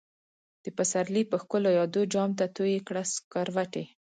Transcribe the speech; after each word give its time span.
دپسرلی 0.65 1.23
په 1.31 1.37
ښکلو 1.41 1.69
يادو، 1.79 2.01
جام 2.13 2.29
ته 2.39 2.45
تويې 2.55 2.79
کړه 2.87 3.03
سکروټی 3.13 3.85